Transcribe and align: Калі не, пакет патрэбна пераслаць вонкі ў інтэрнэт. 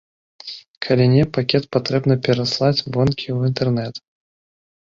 Калі 0.85 1.05
не, 1.15 1.25
пакет 1.37 1.63
патрэбна 1.77 2.17
пераслаць 2.29 2.83
вонкі 2.97 3.25
ў 3.37 3.39
інтэрнэт. 3.53 3.95